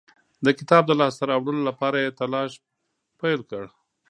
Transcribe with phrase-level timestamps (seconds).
[0.45, 2.51] د کتاب د لاسته راوړلو لپاره یې تلاښ
[3.19, 3.63] پیل کړ.